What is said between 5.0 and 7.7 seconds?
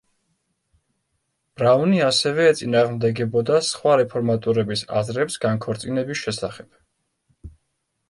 აზრებს განქორწინების შესახებ.